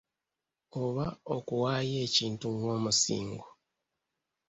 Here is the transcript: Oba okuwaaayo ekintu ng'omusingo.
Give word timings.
Oba 0.83 1.05
okuwaaayo 1.35 1.95
ekintu 2.07 2.45
ng'omusingo. 2.55 3.47